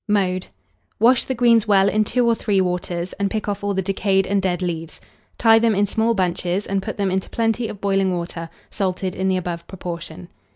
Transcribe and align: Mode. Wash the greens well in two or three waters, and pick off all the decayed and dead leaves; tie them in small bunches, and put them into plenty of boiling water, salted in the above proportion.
Mode. 0.07 0.47
Wash 0.97 1.25
the 1.25 1.35
greens 1.35 1.67
well 1.67 1.87
in 1.87 2.03
two 2.03 2.25
or 2.27 2.33
three 2.33 2.59
waters, 2.59 3.13
and 3.19 3.29
pick 3.29 3.47
off 3.47 3.63
all 3.63 3.75
the 3.75 3.83
decayed 3.83 4.25
and 4.25 4.41
dead 4.41 4.63
leaves; 4.63 4.99
tie 5.37 5.59
them 5.59 5.75
in 5.75 5.85
small 5.85 6.15
bunches, 6.15 6.65
and 6.65 6.81
put 6.81 6.97
them 6.97 7.11
into 7.11 7.29
plenty 7.29 7.67
of 7.67 7.79
boiling 7.79 8.17
water, 8.17 8.49
salted 8.71 9.13
in 9.13 9.27
the 9.27 9.37
above 9.37 9.67
proportion. 9.67 10.27